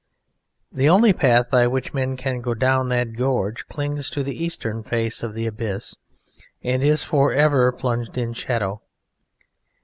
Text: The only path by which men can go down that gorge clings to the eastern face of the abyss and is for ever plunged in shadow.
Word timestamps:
The 0.71 0.89
only 0.89 1.13
path 1.13 1.51
by 1.51 1.67
which 1.67 1.93
men 1.93 2.17
can 2.17 2.41
go 2.41 2.55
down 2.55 2.89
that 2.89 3.13
gorge 3.15 3.67
clings 3.67 4.09
to 4.09 4.23
the 4.23 4.43
eastern 4.43 4.81
face 4.81 5.21
of 5.21 5.35
the 5.35 5.45
abyss 5.45 5.93
and 6.63 6.83
is 6.83 7.03
for 7.03 7.31
ever 7.33 7.71
plunged 7.71 8.17
in 8.17 8.33
shadow. 8.33 8.81